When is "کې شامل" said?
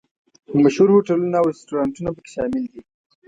2.23-2.63